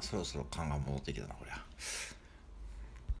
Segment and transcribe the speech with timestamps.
[0.00, 1.54] そろそろ勘が戻ってきたなこりゃ。